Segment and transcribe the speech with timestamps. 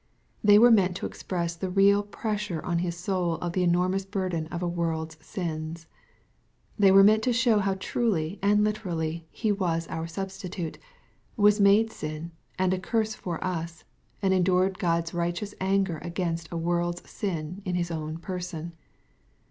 [0.43, 4.47] They were meant to express the real pressure on his soul of the enormous burden
[4.47, 5.85] of a world's sins.
[6.79, 10.79] They were meant to show how truly and literally He was our substitute,
[11.37, 13.83] was made sin, and a curse for us,
[14.23, 18.73] and endured God's righteous anger against a world's sin in His own person.